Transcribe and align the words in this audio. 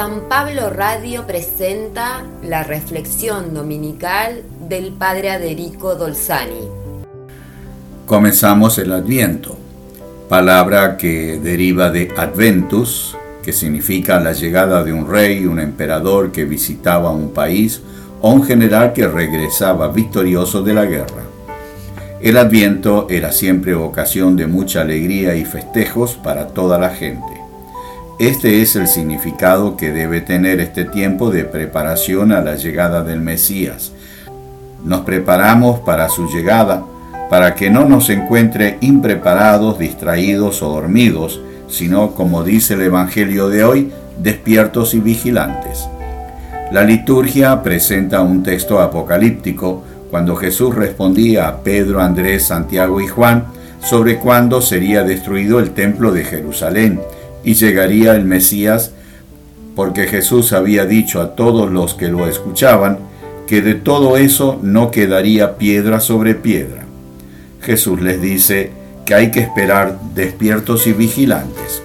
San 0.00 0.30
Pablo 0.30 0.70
Radio 0.70 1.26
presenta 1.26 2.24
la 2.42 2.62
reflexión 2.62 3.52
dominical 3.52 4.40
del 4.66 4.92
Padre 4.92 5.30
Aderico 5.30 5.94
Dolzani. 5.94 6.70
Comenzamos 8.06 8.78
el 8.78 8.94
Adviento, 8.94 9.58
palabra 10.26 10.96
que 10.96 11.38
deriva 11.38 11.90
de 11.90 12.14
Adventus, 12.16 13.14
que 13.42 13.52
significa 13.52 14.18
la 14.20 14.32
llegada 14.32 14.82
de 14.82 14.94
un 14.94 15.06
rey, 15.06 15.44
un 15.44 15.60
emperador 15.60 16.32
que 16.32 16.46
visitaba 16.46 17.10
un 17.10 17.34
país 17.34 17.82
o 18.22 18.32
un 18.32 18.42
general 18.42 18.94
que 18.94 19.06
regresaba 19.06 19.88
victorioso 19.88 20.62
de 20.62 20.72
la 20.72 20.86
guerra. 20.86 21.24
El 22.22 22.38
Adviento 22.38 23.06
era 23.10 23.32
siempre 23.32 23.74
ocasión 23.74 24.34
de 24.34 24.46
mucha 24.46 24.80
alegría 24.80 25.36
y 25.36 25.44
festejos 25.44 26.14
para 26.14 26.46
toda 26.46 26.78
la 26.78 26.88
gente. 26.88 27.29
Este 28.20 28.60
es 28.60 28.76
el 28.76 28.86
significado 28.86 29.78
que 29.78 29.92
debe 29.92 30.20
tener 30.20 30.60
este 30.60 30.84
tiempo 30.84 31.30
de 31.30 31.44
preparación 31.44 32.32
a 32.32 32.42
la 32.42 32.54
llegada 32.54 33.02
del 33.02 33.22
Mesías. 33.22 33.92
Nos 34.84 35.06
preparamos 35.06 35.80
para 35.80 36.10
su 36.10 36.28
llegada, 36.28 36.84
para 37.30 37.54
que 37.54 37.70
no 37.70 37.86
nos 37.86 38.10
encuentre 38.10 38.76
impreparados, 38.82 39.78
distraídos 39.78 40.62
o 40.62 40.68
dormidos, 40.68 41.40
sino, 41.66 42.10
como 42.10 42.44
dice 42.44 42.74
el 42.74 42.82
Evangelio 42.82 43.48
de 43.48 43.64
hoy, 43.64 43.90
despiertos 44.18 44.92
y 44.92 45.00
vigilantes. 45.00 45.88
La 46.72 46.84
liturgia 46.84 47.62
presenta 47.62 48.20
un 48.20 48.42
texto 48.42 48.80
apocalíptico 48.80 49.82
cuando 50.10 50.36
Jesús 50.36 50.74
respondía 50.74 51.48
a 51.48 51.62
Pedro, 51.62 52.02
Andrés, 52.02 52.42
Santiago 52.42 53.00
y 53.00 53.06
Juan 53.06 53.46
sobre 53.82 54.18
cuándo 54.18 54.60
sería 54.60 55.04
destruido 55.04 55.58
el 55.58 55.70
templo 55.70 56.12
de 56.12 56.24
Jerusalén 56.24 57.00
y 57.44 57.54
llegaría 57.54 58.14
el 58.14 58.24
Mesías, 58.24 58.92
porque 59.74 60.06
Jesús 60.06 60.52
había 60.52 60.84
dicho 60.84 61.20
a 61.20 61.34
todos 61.34 61.70
los 61.70 61.94
que 61.94 62.08
lo 62.08 62.26
escuchaban 62.26 62.98
que 63.46 63.62
de 63.62 63.74
todo 63.74 64.16
eso 64.16 64.60
no 64.62 64.90
quedaría 64.90 65.58
piedra 65.58 65.98
sobre 65.98 66.34
piedra. 66.36 66.84
Jesús 67.60 68.00
les 68.00 68.20
dice 68.20 68.70
que 69.04 69.14
hay 69.14 69.30
que 69.32 69.40
esperar 69.40 69.98
despiertos 70.14 70.86
y 70.86 70.92
vigilantes. 70.92 71.82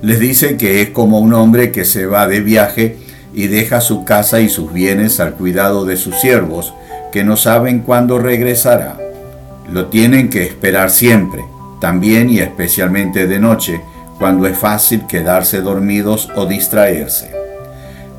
Les 0.00 0.18
dice 0.18 0.56
que 0.56 0.80
es 0.80 0.90
como 0.90 1.18
un 1.18 1.34
hombre 1.34 1.70
que 1.70 1.84
se 1.84 2.06
va 2.06 2.26
de 2.26 2.40
viaje 2.40 2.96
y 3.34 3.48
deja 3.48 3.80
su 3.80 4.04
casa 4.04 4.40
y 4.40 4.48
sus 4.48 4.72
bienes 4.72 5.20
al 5.20 5.34
cuidado 5.34 5.84
de 5.84 5.96
sus 5.96 6.18
siervos, 6.20 6.72
que 7.12 7.24
no 7.24 7.36
saben 7.36 7.80
cuándo 7.80 8.18
regresará. 8.18 8.98
Lo 9.70 9.88
tienen 9.88 10.30
que 10.30 10.44
esperar 10.44 10.90
siempre, 10.90 11.44
también 11.80 12.30
y 12.30 12.38
especialmente 12.38 13.26
de 13.26 13.38
noche, 13.38 13.80
cuando 14.18 14.46
es 14.46 14.58
fácil 14.58 15.06
quedarse 15.06 15.60
dormidos 15.60 16.28
o 16.34 16.46
distraerse. 16.46 17.30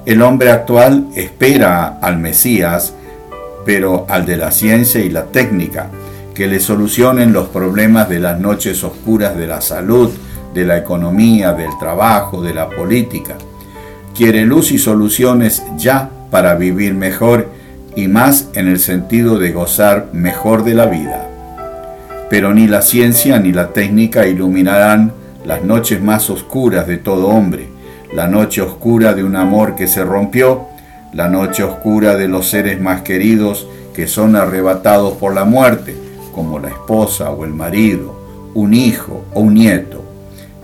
El 0.06 0.22
hombre 0.22 0.52
actual 0.52 1.08
espera 1.16 2.00
al 2.02 2.18
Mesías, 2.18 2.94
pero 3.66 4.06
al 4.10 4.26
de 4.26 4.38
la 4.38 4.52
ciencia 4.52 5.02
y 5.02 5.10
la 5.10 5.26
técnica, 5.26 5.90
que 6.34 6.48
le 6.48 6.62
solucionen 6.62 7.34
los 7.34 7.50
problemas 7.50 8.08
de 8.08 8.20
las 8.20 8.40
noches 8.40 8.84
oscuras 8.84 9.36
de 9.38 9.46
la 9.46 9.60
salud, 9.60 10.10
de 10.54 10.66
la 10.66 10.78
economía, 10.78 11.52
del 11.54 11.78
trabajo, 11.80 12.42
de 12.42 12.54
la 12.54 12.70
política. 12.70 13.36
Quiere 14.16 14.46
luz 14.46 14.72
y 14.72 14.80
soluciones 14.80 15.64
ya 15.78 16.10
para 16.32 16.56
vivir 16.56 16.94
mejor 16.94 17.50
y 17.96 18.08
más 18.08 18.48
en 18.54 18.68
el 18.68 18.80
sentido 18.80 19.38
de 19.38 19.52
gozar 19.52 20.08
mejor 20.14 20.64
de 20.64 20.74
la 20.74 20.86
vida. 20.86 21.28
Pero 22.30 22.54
ni 22.54 22.68
la 22.68 22.82
ciencia 22.82 23.40
ni 23.40 23.52
la 23.52 23.74
técnica 23.74 24.26
iluminarán 24.26 25.19
las 25.50 25.64
noches 25.64 26.00
más 26.00 26.30
oscuras 26.30 26.86
de 26.86 26.98
todo 26.98 27.30
hombre, 27.30 27.70
la 28.14 28.28
noche 28.28 28.62
oscura 28.62 29.16
de 29.16 29.24
un 29.24 29.36
amor 29.36 29.76
que 29.76 29.88
se 29.88 30.04
rompió, 30.04 30.68
la 31.12 31.28
noche 31.28 31.64
oscura 31.64 32.16
de 32.16 32.28
los 32.28 32.48
seres 32.48 32.80
más 32.80 33.02
queridos 33.02 33.68
que 33.96 34.06
son 34.06 34.36
arrebatados 34.36 35.14
por 35.14 35.34
la 35.34 35.46
muerte, 35.46 35.96
como 36.36 36.60
la 36.60 36.68
esposa 36.68 37.32
o 37.32 37.46
el 37.46 37.56
marido, 37.56 38.52
un 38.54 38.76
hijo 38.76 39.26
o 39.34 39.40
un 39.40 39.56
nieto, 39.56 40.04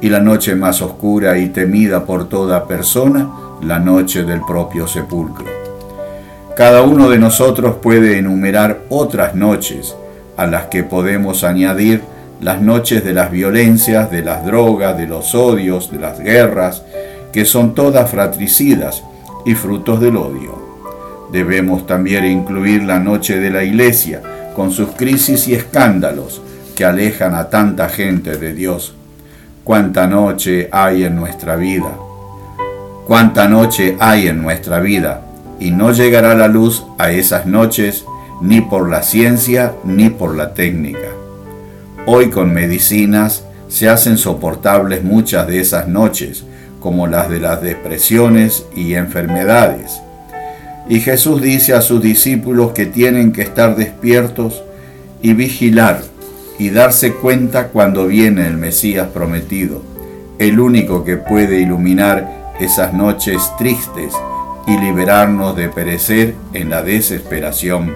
y 0.02 0.09
la 0.09 0.20
noche 0.20 0.54
más 0.54 0.84
oscura 0.84 1.40
y 1.40 1.50
temida 1.50 2.06
por 2.06 2.30
toda 2.30 2.68
persona, 2.68 3.28
la 3.64 3.80
noche 3.80 4.24
del 4.24 4.42
propio 4.42 4.88
sepulcro. 4.88 5.48
Cada 6.56 6.84
uno 6.84 7.09
de 7.09 7.18
nosotros 7.18 7.78
puede 7.82 8.20
enumerar 8.20 8.82
otras 8.90 9.34
noches 9.34 9.96
a 10.38 10.46
las 10.46 10.68
que 10.68 10.84
podemos 10.84 11.44
añadir 11.44 12.04
las 12.41 12.62
noches 12.62 13.03
de 13.03 13.13
las 13.13 13.31
violencias, 13.31 14.12
de 14.12 14.23
las 14.23 14.46
drogas, 14.46 14.97
de 14.97 15.07
los 15.07 15.34
odios, 15.35 15.91
de 15.91 16.00
las 16.00 16.19
guerras, 16.19 16.84
que 17.31 17.46
son 17.46 17.73
todas 17.73 18.09
fratricidas 18.09 19.03
y 19.46 19.56
frutos 19.56 20.00
del 20.00 20.18
odio. 20.18 20.63
Debemos 21.31 21.85
también 21.88 22.25
incluir 22.25 22.84
la 22.84 23.00
noche 23.00 23.40
de 23.40 23.50
la 23.50 23.63
iglesia, 23.63 24.22
con 24.56 24.72
sus 24.72 24.91
crisis 24.91 25.47
y 25.47 25.53
escándalos 25.53 26.41
que 26.75 26.85
alejan 26.85 27.35
a 27.35 27.50
tanta 27.50 27.90
gente 27.90 28.38
de 28.38 28.53
Dios. 28.53 28.96
Cuánta 29.63 30.07
noche 30.07 30.69
hay 30.72 31.03
en 31.03 31.16
nuestra 31.16 31.56
vida. 31.56 31.97
Cuánta 33.07 33.47
noche 33.47 33.97
hay 34.00 34.28
en 34.28 34.41
nuestra 34.41 34.79
vida, 34.79 35.22
y 35.59 35.72
no 35.72 35.91
llegará 35.91 36.35
la 36.35 36.47
luz 36.47 36.85
a 36.97 37.12
esas 37.12 37.46
noches 37.46 38.06
ni 38.41 38.62
por 38.62 38.90
la 38.90 39.03
ciencia 39.03 39.73
ni 39.84 40.09
por 40.09 40.35
la 40.35 40.53
técnica. 40.53 41.25
Hoy 42.08 42.30
con 42.30 42.54
medicinas 42.54 43.44
se 43.68 43.90
hacen 43.90 44.20
soportables 44.20 45.04
muchas 45.04 45.48
de 45.48 45.60
esas 45.60 45.88
noches, 45.88 46.44
como 46.80 47.08
las 47.08 47.32
de 47.32 47.40
las 47.40 47.64
depresiones 47.64 48.64
y 48.76 48.94
enfermedades. 48.94 50.02
Y 50.88 51.00
Jesús 51.00 51.42
dice 51.42 51.74
a 51.74 51.82
sus 51.82 52.04
discípulos 52.04 52.74
que 52.74 52.86
tienen 52.86 53.32
que 53.32 53.42
estar 53.42 53.76
despiertos 53.76 54.62
y 55.24 55.34
vigilar 55.34 56.04
y 56.60 56.70
darse 56.70 57.14
cuenta 57.14 57.70
cuando 57.70 58.06
viene 58.06 58.46
el 58.46 58.58
Mesías 58.58 59.08
prometido, 59.08 59.82
el 60.38 60.60
único 60.60 61.04
que 61.04 61.18
puede 61.18 61.60
iluminar 61.60 62.54
esas 62.60 62.94
noches 62.94 63.42
tristes 63.58 64.14
y 64.68 64.78
liberarnos 64.78 65.56
de 65.56 65.70
perecer 65.70 66.36
en 66.54 66.70
la 66.70 66.84
desesperación. 66.84 67.96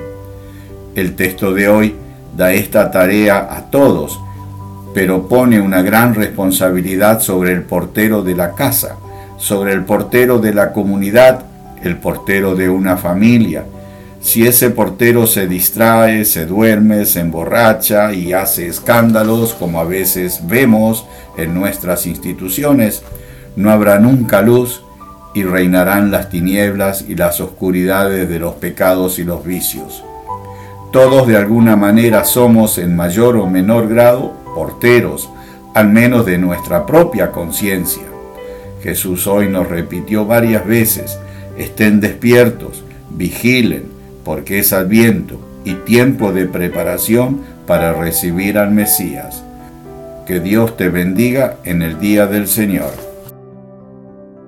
El 0.95 1.15
texto 1.15 1.53
de 1.53 1.69
hoy 1.69 1.95
da 2.35 2.51
esta 2.53 2.91
tarea 2.91 3.47
a 3.51 3.69
todos, 3.69 4.19
pero 4.93 5.27
pone 5.27 5.61
una 5.61 5.81
gran 5.81 6.15
responsabilidad 6.15 7.21
sobre 7.21 7.51
el 7.53 7.63
portero 7.63 8.23
de 8.23 8.35
la 8.35 8.53
casa, 8.53 8.97
sobre 9.37 9.73
el 9.73 9.85
portero 9.85 10.39
de 10.39 10.53
la 10.53 10.73
comunidad, 10.73 11.43
el 11.83 11.97
portero 11.97 12.55
de 12.55 12.69
una 12.69 12.97
familia. 12.97 13.63
Si 14.21 14.45
ese 14.45 14.69
portero 14.69 15.27
se 15.27 15.47
distrae, 15.47 16.25
se 16.25 16.45
duerme, 16.45 17.05
se 17.05 17.21
emborracha 17.21 18.11
y 18.11 18.33
hace 18.33 18.67
escándalos, 18.67 19.53
como 19.53 19.79
a 19.79 19.85
veces 19.85 20.41
vemos 20.43 21.05
en 21.37 21.53
nuestras 21.53 22.05
instituciones, 22.05 23.01
no 23.55 23.71
habrá 23.71 23.99
nunca 23.99 24.41
luz 24.41 24.83
y 25.33 25.43
reinarán 25.43 26.11
las 26.11 26.29
tinieblas 26.29 27.05
y 27.07 27.15
las 27.15 27.39
oscuridades 27.39 28.27
de 28.27 28.39
los 28.39 28.55
pecados 28.55 29.19
y 29.19 29.23
los 29.23 29.45
vicios. 29.45 30.03
Todos 30.91 31.27
de 31.27 31.37
alguna 31.37 31.75
manera 31.75 32.25
somos 32.25 32.79
en 32.79 32.95
mayor 32.95 33.37
o 33.37 33.45
menor 33.45 33.87
grado 33.87 34.33
porteros, 34.55 35.29
al 35.75 35.89
menos 35.89 36.25
de 36.25 36.39
nuestra 36.39 36.87
propia 36.87 37.31
conciencia. 37.31 38.03
Jesús 38.81 39.27
hoy 39.27 39.49
nos 39.49 39.69
repitió 39.69 40.25
varias 40.25 40.65
veces, 40.65 41.19
estén 41.57 41.99
despiertos, 41.99 42.83
vigilen, 43.11 43.83
porque 44.23 44.59
es 44.59 44.73
adviento 44.73 45.39
y 45.63 45.73
tiempo 45.73 46.31
de 46.31 46.47
preparación 46.47 47.41
para 47.67 47.93
recibir 47.93 48.57
al 48.57 48.71
Mesías. 48.71 49.43
Que 50.25 50.39
Dios 50.39 50.75
te 50.75 50.89
bendiga 50.89 51.57
en 51.65 51.83
el 51.83 51.99
día 51.99 52.25
del 52.25 52.47
Señor. 52.47 53.08